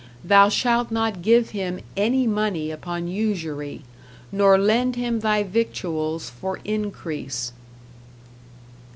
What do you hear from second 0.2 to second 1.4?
Thou shalt not